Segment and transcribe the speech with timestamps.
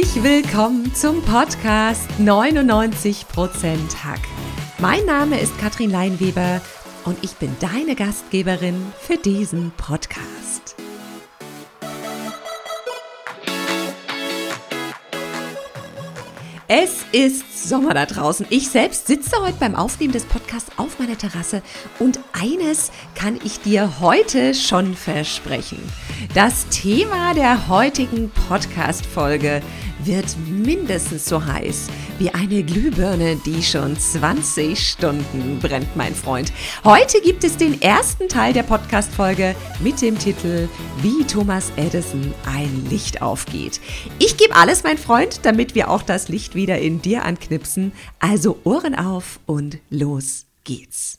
[0.00, 4.20] Herzlich willkommen zum Podcast 99% Hack.
[4.78, 6.62] Mein Name ist Katrin Leinweber
[7.04, 10.74] und ich bin deine Gastgeberin für diesen Podcast.
[16.66, 18.46] Es ist Sommer da draußen.
[18.50, 21.62] Ich selbst sitze heute beim Aufnehmen des Podcasts auf meiner Terrasse
[21.98, 25.78] und eines kann ich dir heute schon versprechen.
[26.34, 29.62] Das Thema der heutigen Podcast-Folge
[30.04, 31.88] wird mindestens so heiß
[32.18, 36.52] wie eine Glühbirne, die schon 20 Stunden brennt, mein Freund.
[36.84, 40.68] Heute gibt es den ersten Teil der Podcast-Folge mit dem Titel
[41.00, 43.80] Wie Thomas Edison ein Licht aufgeht.
[44.18, 47.92] Ich gebe alles, mein Freund, damit wir auch das Licht wieder in dir anknipsen.
[48.18, 51.18] Also Ohren auf und los geht's.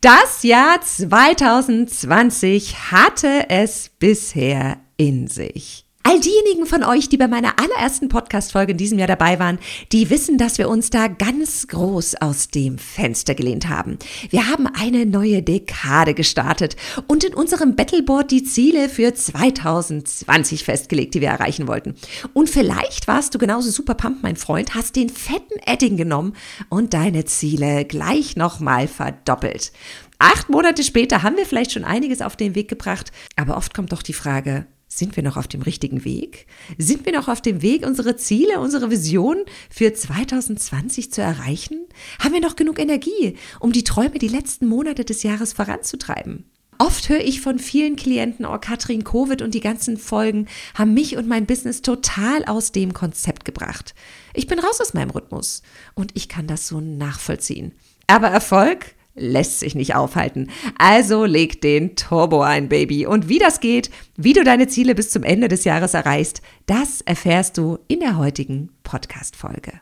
[0.00, 5.83] Das Jahr 2020 hatte es bisher in sich.
[6.06, 9.58] All diejenigen von euch, die bei meiner allerersten Podcast-Folge in diesem Jahr dabei waren,
[9.90, 13.98] die wissen, dass wir uns da ganz groß aus dem Fenster gelehnt haben.
[14.28, 21.14] Wir haben eine neue Dekade gestartet und in unserem Battleboard die Ziele für 2020 festgelegt,
[21.14, 21.94] die wir erreichen wollten.
[22.34, 26.34] Und vielleicht warst du genauso super pump, mein Freund, hast den fetten Edding genommen
[26.68, 29.72] und deine Ziele gleich nochmal verdoppelt.
[30.18, 33.92] Acht Monate später haben wir vielleicht schon einiges auf den Weg gebracht, aber oft kommt
[33.92, 34.66] doch die Frage,
[34.98, 36.46] sind wir noch auf dem richtigen Weg?
[36.78, 41.86] Sind wir noch auf dem Weg, unsere Ziele, unsere Vision für 2020 zu erreichen?
[42.20, 46.44] Haben wir noch genug Energie, um die Träume die letzten Monate des Jahres voranzutreiben?
[46.78, 51.16] Oft höre ich von vielen Klienten, oh Katrin, Covid und die ganzen Folgen haben mich
[51.16, 53.94] und mein Business total aus dem Konzept gebracht.
[54.32, 55.62] Ich bin raus aus meinem Rhythmus
[55.94, 57.72] und ich kann das so nachvollziehen.
[58.06, 60.50] Aber Erfolg lässt sich nicht aufhalten.
[60.78, 63.06] Also leg den Turbo ein, Baby.
[63.06, 67.00] Und wie das geht, wie du deine Ziele bis zum Ende des Jahres erreichst, das
[67.00, 69.72] erfährst du in der heutigen Podcast-Folge.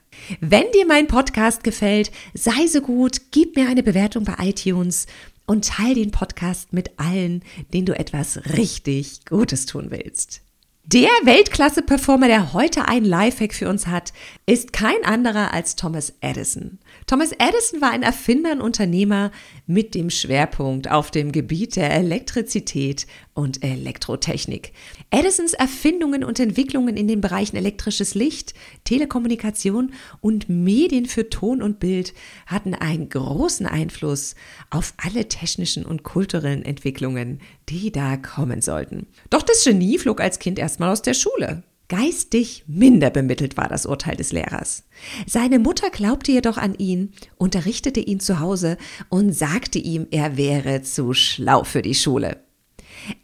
[0.41, 5.06] Wenn dir mein Podcast gefällt, sei so gut, gib mir eine Bewertung bei iTunes
[5.47, 7.42] und teile den Podcast mit allen,
[7.72, 10.42] denen du etwas richtig Gutes tun willst.
[10.84, 14.12] Der Weltklasse-Performer, der heute einen Lifehack für uns hat,
[14.47, 16.81] ist kein anderer als Thomas Edison.
[17.06, 19.31] Thomas Edison war ein Erfinder und Unternehmer
[19.69, 24.72] mit dem Schwerpunkt auf dem Gebiet der Elektrizität und Elektrotechnik.
[25.10, 31.78] Edisons Erfindungen und Entwicklungen in den Bereichen elektrisches Licht, Telekommunikation und Medien für Ton und
[31.78, 32.12] Bild
[32.47, 34.34] hatten einen großen Einfluss
[34.69, 37.41] auf alle technischen und kulturellen Entwicklungen,
[37.72, 39.06] die da kommen sollten.
[39.31, 41.62] Doch das Genie flog als Kind erstmal aus der Schule.
[41.88, 44.84] Geistig minder bemittelt war das Urteil des Lehrers.
[45.27, 48.77] Seine Mutter glaubte jedoch an ihn, unterrichtete ihn zu Hause
[49.09, 52.38] und sagte ihm, er wäre zu schlau für die Schule.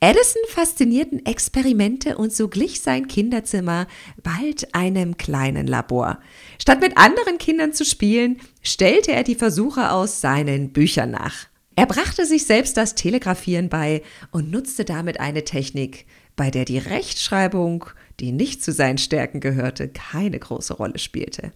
[0.01, 3.87] Edison faszinierten Experimente und so glich sein Kinderzimmer
[4.23, 6.19] bald einem kleinen Labor.
[6.61, 11.47] Statt mit anderen Kindern zu spielen, stellte er die Versuche aus seinen Büchern nach.
[11.79, 14.03] Er brachte sich selbst das Telegrafieren bei
[14.33, 17.85] und nutzte damit eine Technik, bei der die Rechtschreibung,
[18.19, 21.53] die nicht zu seinen Stärken gehörte, keine große Rolle spielte.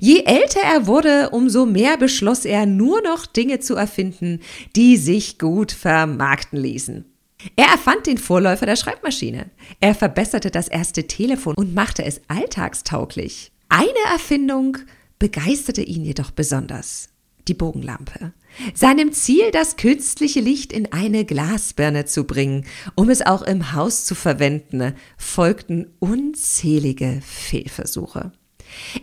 [0.00, 4.40] Je älter er wurde, umso mehr beschloss er nur noch Dinge zu erfinden,
[4.74, 7.04] die sich gut vermarkten ließen.
[7.54, 9.50] Er erfand den Vorläufer der Schreibmaschine.
[9.80, 13.52] Er verbesserte das erste Telefon und machte es alltagstauglich.
[13.68, 14.78] Eine Erfindung
[15.18, 17.10] begeisterte ihn jedoch besonders.
[17.48, 18.32] Die Bogenlampe
[18.74, 22.64] seinem Ziel, das künstliche Licht in eine Glasbirne zu bringen,
[22.94, 28.32] um es auch im Haus zu verwenden, folgten unzählige Fehlversuche.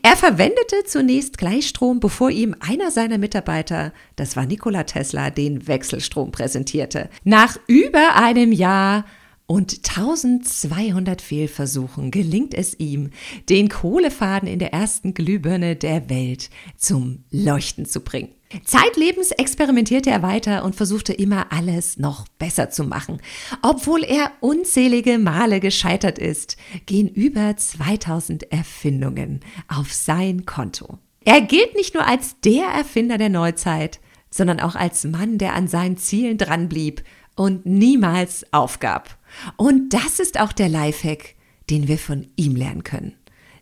[0.04, 6.32] Er verwendete zunächst Gleichstrom, bevor ihm einer seiner Mitarbeiter, das war Nikola Tesla, den Wechselstrom
[6.32, 7.10] präsentierte.
[7.24, 9.06] Nach über einem Jahr
[9.48, 13.12] und 1200 Fehlversuchen gelingt es ihm,
[13.50, 18.30] den Kohlefaden in der ersten Glühbirne der Welt zum Leuchten zu bringen.
[18.64, 23.20] Zeitlebens experimentierte er weiter und versuchte immer alles noch besser zu machen.
[23.62, 31.00] Obwohl er unzählige Male gescheitert ist, gehen über 2000 Erfindungen auf sein Konto.
[31.24, 34.00] Er gilt nicht nur als der Erfinder der Neuzeit,
[34.30, 37.04] sondern auch als Mann, der an seinen Zielen dranblieb
[37.36, 39.18] und niemals aufgab.
[39.58, 41.36] Und das ist auch der Lifehack,
[41.70, 43.16] den wir von ihm lernen können.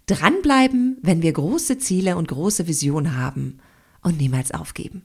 [0.05, 3.59] Dranbleiben, wenn wir große Ziele und große Visionen haben
[4.01, 5.03] und niemals aufgeben.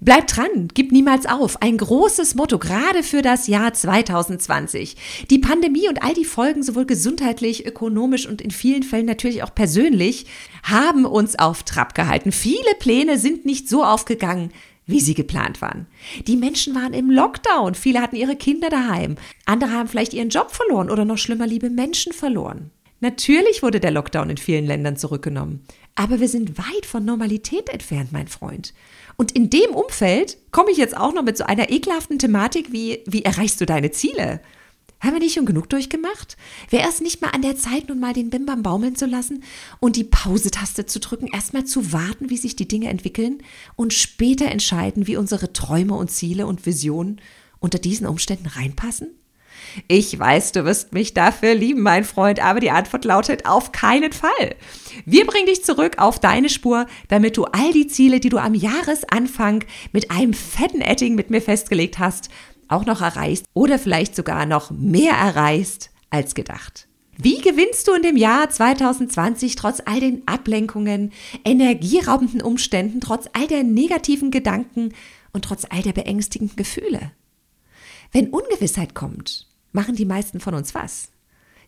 [0.00, 1.62] Bleib dran, gib niemals auf.
[1.62, 4.96] Ein großes Motto, gerade für das Jahr 2020.
[5.30, 9.54] Die Pandemie und all die Folgen, sowohl gesundheitlich, ökonomisch und in vielen Fällen natürlich auch
[9.54, 10.26] persönlich,
[10.64, 12.32] haben uns auf Trab gehalten.
[12.32, 14.50] Viele Pläne sind nicht so aufgegangen,
[14.86, 15.86] wie sie geplant waren.
[16.26, 20.52] Die Menschen waren im Lockdown, viele hatten ihre Kinder daheim, andere haben vielleicht ihren Job
[20.52, 22.70] verloren oder noch schlimmer liebe Menschen verloren.
[23.00, 25.64] Natürlich wurde der Lockdown in vielen Ländern zurückgenommen,
[25.96, 28.72] aber wir sind weit von Normalität entfernt, mein Freund.
[29.16, 33.02] Und in dem Umfeld komme ich jetzt auch noch mit so einer ekelhaften Thematik wie,
[33.06, 34.40] wie erreichst du deine Ziele?
[35.00, 36.36] Haben wir nicht schon genug durchgemacht?
[36.70, 39.44] Wäre es nicht mal an der Zeit, nun mal den Bimbam baumeln zu lassen
[39.78, 43.42] und die Pause-Taste zu drücken, erstmal zu warten, wie sich die Dinge entwickeln
[43.76, 47.20] und später entscheiden, wie unsere Träume und Ziele und Visionen
[47.60, 49.08] unter diesen Umständen reinpassen?
[49.88, 54.12] Ich weiß, du wirst mich dafür lieben, mein Freund, aber die Antwort lautet auf keinen
[54.12, 54.54] Fall.
[55.04, 58.54] Wir bringen dich zurück auf deine Spur, damit du all die Ziele, die du am
[58.54, 62.30] Jahresanfang mit einem fetten Etting mit mir festgelegt hast,
[62.68, 66.88] auch noch erreichst oder vielleicht sogar noch mehr erreichst als gedacht.
[67.18, 71.12] Wie gewinnst du in dem Jahr 2020 trotz all den Ablenkungen,
[71.44, 74.92] energieraubenden Umständen, trotz all der negativen Gedanken
[75.32, 77.12] und trotz all der beängstigenden Gefühle?
[78.12, 81.08] Wenn Ungewissheit kommt, machen die meisten von uns was?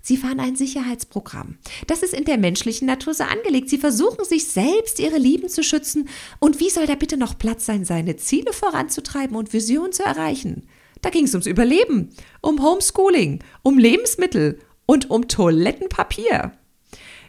[0.03, 1.59] Sie fahren ein Sicherheitsprogramm.
[1.87, 3.69] Das ist in der menschlichen Natur so angelegt.
[3.69, 6.09] Sie versuchen sich selbst, ihre Lieben zu schützen.
[6.39, 10.69] Und wie soll da bitte noch Platz sein, seine Ziele voranzutreiben und Visionen zu erreichen?
[11.03, 12.11] Da ging es ums Überleben,
[12.41, 16.53] um Homeschooling, um Lebensmittel und um Toilettenpapier.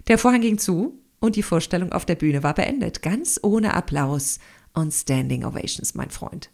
[0.07, 4.39] Der Vorhang ging zu und die Vorstellung auf der Bühne war beendet, ganz ohne Applaus
[4.74, 6.50] und Standing Ovations, mein Freund.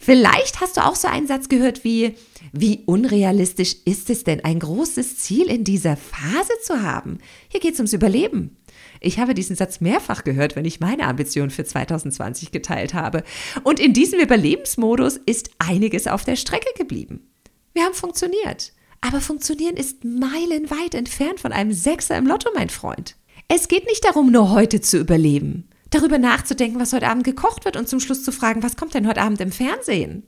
[0.00, 2.16] Vielleicht hast du auch so einen Satz gehört wie,
[2.52, 7.18] wie unrealistisch ist es denn, ein großes Ziel in dieser Phase zu haben?
[7.48, 8.56] Hier geht es ums Überleben.
[9.00, 13.22] Ich habe diesen Satz mehrfach gehört, wenn ich meine Ambition für 2020 geteilt habe.
[13.64, 17.30] Und in diesem Überlebensmodus ist einiges auf der Strecke geblieben.
[17.74, 18.72] Wir haben funktioniert.
[19.00, 23.16] Aber funktionieren ist meilenweit entfernt von einem Sechser im Lotto, mein Freund.
[23.46, 27.76] Es geht nicht darum, nur heute zu überleben, darüber nachzudenken, was heute Abend gekocht wird
[27.76, 30.24] und zum Schluss zu fragen, was kommt denn heute Abend im Fernsehen?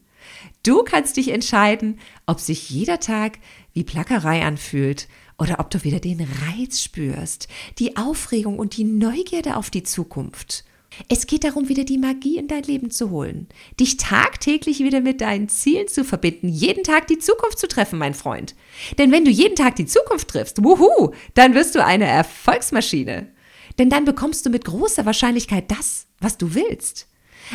[0.63, 3.39] Du kannst dich entscheiden, ob sich jeder Tag
[3.73, 5.09] wie Plackerei anfühlt
[5.41, 7.49] oder ob du wieder den Reiz spürst,
[7.79, 10.65] die Aufregung und die Neugierde auf die Zukunft.
[11.09, 13.49] Es geht darum, wieder die Magie in dein Leben zu holen,
[13.79, 18.15] dich tagtäglich wieder mit deinen Zielen zu verbinden, jeden Tag die Zukunft zu treffen, mein
[18.15, 18.55] Freund.
[18.99, 23.29] Denn wenn du jeden Tag die Zukunft triffst, wuhu, dann wirst du eine Erfolgsmaschine.
[23.79, 27.07] Denn dann bekommst du mit großer Wahrscheinlichkeit das, was du willst.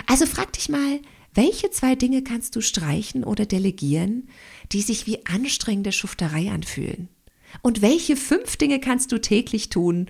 [0.08, 1.02] Also frag dich mal,
[1.34, 4.30] welche zwei Dinge kannst du streichen oder delegieren,
[4.72, 7.10] die sich wie anstrengende Schufterei anfühlen?
[7.62, 10.08] Und welche fünf Dinge kannst du täglich tun,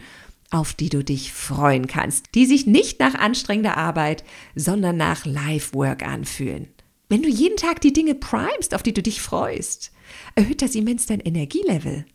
[0.52, 4.24] auf die du dich freuen kannst, die sich nicht nach anstrengender Arbeit,
[4.56, 6.68] sondern nach Life-Work anfühlen?
[7.10, 9.92] Wenn du jeden Tag die Dinge primest, auf die du dich freust,
[10.36, 12.06] erhöht das immens dein Energielevel.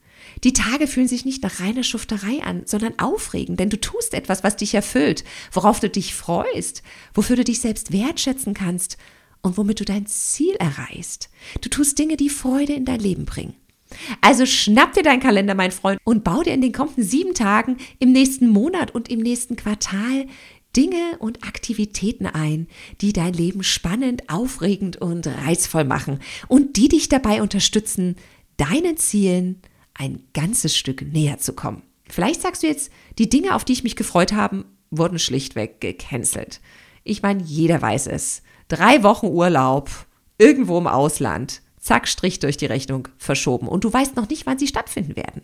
[0.44, 4.44] Die Tage fühlen sich nicht nach reiner Schufterei an, sondern aufregend, denn du tust etwas,
[4.44, 6.82] was dich erfüllt, worauf du dich freust,
[7.14, 8.96] wofür du dich selbst wertschätzen kannst
[9.42, 11.30] und womit du dein Ziel erreichst.
[11.60, 13.54] Du tust Dinge, die Freude in dein Leben bringen.
[14.20, 17.76] Also schnapp dir deinen Kalender, mein Freund, und bau dir in den kommenden sieben Tagen,
[17.98, 20.26] im nächsten Monat und im nächsten Quartal
[20.76, 22.68] Dinge und Aktivitäten ein,
[23.00, 28.16] die dein Leben spannend, aufregend und reizvoll machen und die dich dabei unterstützen,
[28.56, 29.60] deinen Zielen
[29.94, 31.82] ein ganzes Stück näher zu kommen.
[32.08, 36.60] Vielleicht sagst du jetzt, die Dinge, auf die ich mich gefreut habe, wurden schlichtweg gecancelt.
[37.04, 38.42] Ich meine, jeder weiß es.
[38.68, 39.90] Drei Wochen Urlaub,
[40.38, 43.66] irgendwo im Ausland, zack, Strich durch die Rechnung verschoben.
[43.66, 45.42] Und du weißt noch nicht, wann sie stattfinden werden.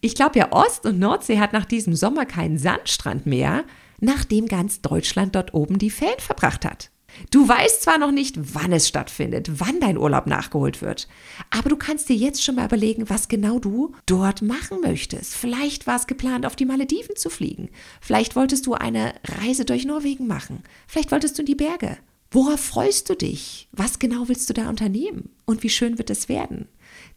[0.00, 3.64] Ich glaube ja, Ost- und Nordsee hat nach diesem Sommer keinen Sandstrand mehr,
[3.98, 6.90] nachdem ganz Deutschland dort oben die Ferien verbracht hat.
[7.30, 11.08] Du weißt zwar noch nicht, wann es stattfindet, wann dein Urlaub nachgeholt wird,
[11.50, 15.34] aber du kannst dir jetzt schon mal überlegen, was genau du dort machen möchtest.
[15.34, 17.70] Vielleicht war es geplant, auf die Malediven zu fliegen.
[18.00, 20.62] Vielleicht wolltest du eine Reise durch Norwegen machen.
[20.86, 21.98] Vielleicht wolltest du in die Berge.
[22.32, 23.68] Worauf freust du dich?
[23.72, 25.30] Was genau willst du da unternehmen?
[25.46, 26.68] Und wie schön wird es werden?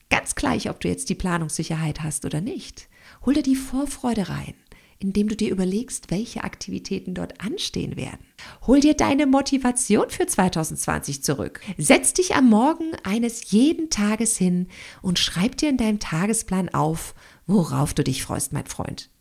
[0.09, 2.89] Ganz gleich, ob du jetzt die Planungssicherheit hast oder nicht.
[3.23, 4.55] Hol dir die Vorfreude rein,
[4.97, 8.25] indem du dir überlegst, welche Aktivitäten dort anstehen werden.
[8.65, 11.61] Hol dir deine Motivation für 2020 zurück.
[11.77, 14.67] Setz dich am Morgen eines jeden Tages hin
[15.03, 17.13] und schreib dir in deinem Tagesplan auf,
[17.45, 19.11] worauf du dich freust, mein Freund.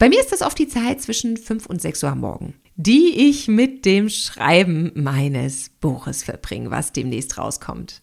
[0.00, 3.28] Bei mir ist das oft die Zeit zwischen 5 und 6 Uhr am Morgen die
[3.28, 8.02] ich mit dem Schreiben meines Buches verbringe, was demnächst rauskommt.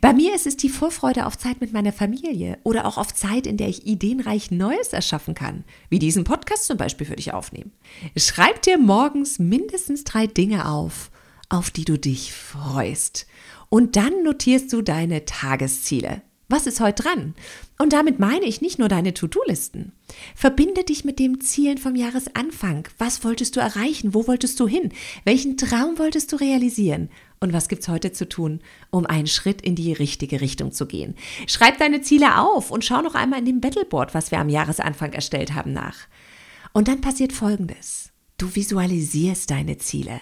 [0.00, 3.46] Bei mir ist es die Vorfreude auf Zeit mit meiner Familie oder auch auf Zeit,
[3.46, 7.72] in der ich ideenreich Neues erschaffen kann, wie diesen Podcast zum Beispiel für dich aufnehmen.
[8.16, 11.10] Schreib dir morgens mindestens drei Dinge auf,
[11.48, 13.26] auf die du dich freust.
[13.68, 16.22] Und dann notierst du deine Tagesziele.
[16.50, 17.34] Was ist heute dran?
[17.78, 19.92] Und damit meine ich nicht nur deine To-Do-Listen.
[20.34, 22.88] Verbinde dich mit den Zielen vom Jahresanfang.
[22.96, 24.14] Was wolltest du erreichen?
[24.14, 24.90] Wo wolltest du hin?
[25.24, 27.10] Welchen Traum wolltest du realisieren?
[27.38, 31.16] Und was gibt's heute zu tun, um einen Schritt in die richtige Richtung zu gehen?
[31.46, 35.12] Schreib deine Ziele auf und schau noch einmal in dem Battleboard, was wir am Jahresanfang
[35.12, 35.98] erstellt haben, nach.
[36.72, 38.10] Und dann passiert Folgendes.
[38.38, 40.18] Du visualisierst deine Ziele.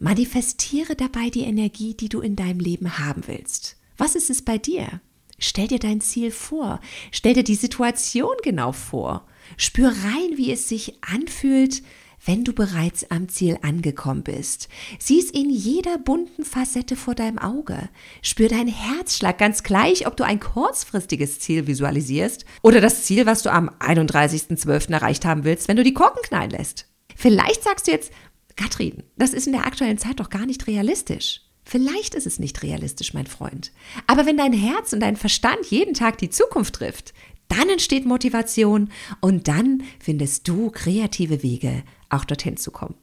[0.00, 3.76] Manifestiere dabei die Energie, die du in deinem Leben haben willst.
[3.96, 5.00] Was ist es bei dir?
[5.38, 6.80] Stell dir dein Ziel vor.
[7.10, 9.26] Stell dir die Situation genau vor.
[9.56, 11.82] Spür rein, wie es sich anfühlt,
[12.24, 14.68] wenn du bereits am Ziel angekommen bist.
[14.98, 17.88] Sieh es in jeder bunten Facette vor deinem Auge.
[18.22, 23.42] Spür deinen Herzschlag ganz gleich, ob du ein kurzfristiges Ziel visualisierst oder das Ziel, was
[23.42, 24.92] du am 31.12.
[24.92, 26.86] erreicht haben willst, wenn du die Korken knallen lässt.
[27.14, 28.12] Vielleicht sagst du jetzt,
[28.56, 31.40] Katrin, das ist in der aktuellen Zeit doch gar nicht realistisch.
[31.64, 33.72] Vielleicht ist es nicht realistisch, mein Freund.
[34.06, 37.14] Aber wenn dein Herz und dein Verstand jeden Tag die Zukunft trifft,
[37.48, 38.90] dann entsteht Motivation
[39.20, 42.96] und dann findest du kreative Wege, auch dorthin zu kommen.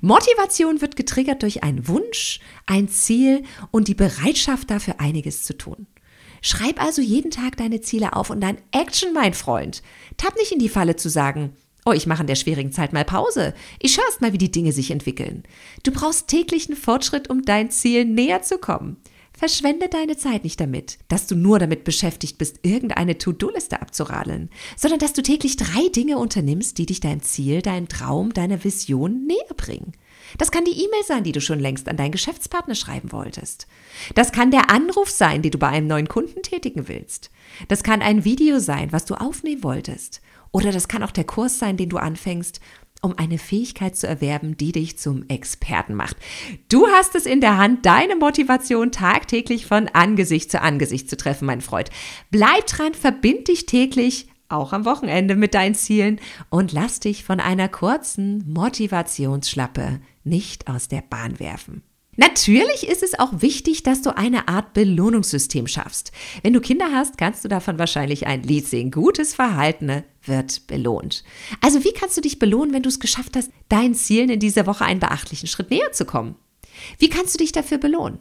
[0.00, 5.86] Motivation wird getriggert durch einen Wunsch, ein Ziel und die Bereitschaft dafür einiges zu tun.
[6.42, 9.82] Schreib also jeden Tag deine Ziele auf und dann Action, mein Freund.
[10.16, 11.52] Tapp nicht in die Falle zu sagen,
[11.88, 13.54] Oh, ich mache in der schwierigen Zeit mal Pause.
[13.78, 15.44] Ich schaue erst mal, wie die Dinge sich entwickeln.
[15.84, 18.96] Du brauchst täglichen Fortschritt, um dein Ziel näher zu kommen.
[19.32, 24.98] Verschwende deine Zeit nicht damit, dass du nur damit beschäftigt bist, irgendeine To-Do-Liste abzuradeln, sondern
[24.98, 29.54] dass du täglich drei Dinge unternimmst, die dich deinem Ziel, deinem Traum, deiner Vision näher
[29.56, 29.92] bringen.
[30.38, 33.66] Das kann die E-Mail sein, die du schon längst an deinen Geschäftspartner schreiben wolltest.
[34.14, 37.30] Das kann der Anruf sein, den du bei einem neuen Kunden tätigen willst.
[37.68, 40.20] Das kann ein Video sein, was du aufnehmen wolltest.
[40.52, 42.60] Oder das kann auch der Kurs sein, den du anfängst,
[43.02, 46.16] um eine Fähigkeit zu erwerben, die dich zum Experten macht.
[46.68, 51.46] Du hast es in der Hand, deine Motivation tagtäglich von Angesicht zu Angesicht zu treffen,
[51.46, 51.90] mein Freund.
[52.30, 57.40] Bleib dran, verbind dich täglich, auch am Wochenende mit deinen Zielen und lass dich von
[57.40, 61.82] einer kurzen Motivationsschlappe nicht aus der Bahn werfen.
[62.16, 66.12] Natürlich ist es auch wichtig, dass du eine Art Belohnungssystem schaffst.
[66.42, 68.90] Wenn du Kinder hast, kannst du davon wahrscheinlich ein Lied singen.
[68.90, 71.24] Gutes Verhalten wird belohnt.
[71.60, 74.66] Also wie kannst du dich belohnen, wenn du es geschafft hast, deinen Zielen in dieser
[74.66, 76.36] Woche einen beachtlichen Schritt näher zu kommen?
[76.98, 78.18] Wie kannst du dich dafür belohnen?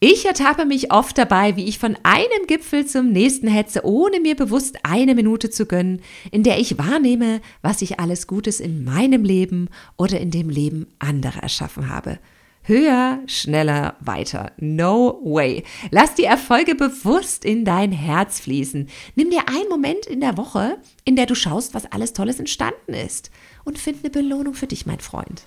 [0.00, 4.36] Ich ertappe mich oft dabei, wie ich von einem Gipfel zum nächsten hetze, ohne mir
[4.36, 9.24] bewusst eine Minute zu gönnen, in der ich wahrnehme, was ich alles Gutes in meinem
[9.24, 12.20] Leben oder in dem Leben anderer erschaffen habe.
[12.62, 14.52] Höher, schneller, weiter.
[14.58, 15.64] No way.
[15.90, 18.88] Lass die Erfolge bewusst in dein Herz fließen.
[19.16, 22.94] Nimm dir einen Moment in der Woche, in der du schaust, was alles Tolles entstanden
[22.94, 23.32] ist.
[23.64, 25.42] Und find eine Belohnung für dich, mein Freund.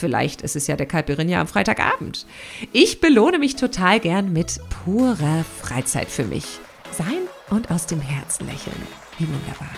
[0.00, 2.24] Vielleicht ist es ja der Caipirinha am Freitagabend.
[2.72, 6.46] Ich belohne mich total gern mit purer Freizeit für mich.
[6.90, 8.80] Sein und aus dem Herzen lächeln.
[9.18, 9.68] Wie wunderbar.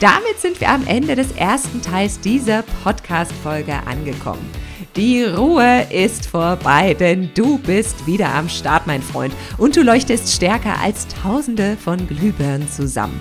[0.00, 4.50] Damit sind wir am Ende des ersten Teils dieser Podcast-Folge angekommen.
[4.96, 9.32] Die Ruhe ist vorbei, denn du bist wieder am Start, mein Freund.
[9.58, 13.20] Und du leuchtest stärker als Tausende von Glühbirnen zusammen.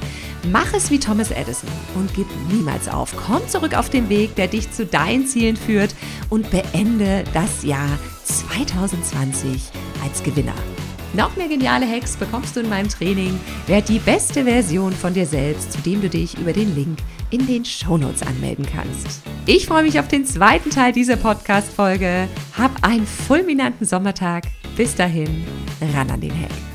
[0.50, 3.16] Mach es wie Thomas Edison und gib niemals auf.
[3.16, 5.94] Komm zurück auf den Weg, der dich zu deinen Zielen führt
[6.30, 9.70] und beende das Jahr 2020
[10.04, 10.56] als Gewinner.
[11.14, 13.40] Noch mehr geniale Hacks bekommst du in meinem Training.
[13.68, 17.00] Werd die beste Version von dir selbst, zu dem du dich über den Link
[17.32, 19.22] in den Shownotes anmelden kannst.
[19.46, 22.28] Ich freue mich auf den zweiten Teil dieser Podcast-Folge.
[22.58, 24.46] Hab einen fulminanten Sommertag.
[24.78, 25.46] Bis dahin,
[25.94, 26.71] ran an den Hack.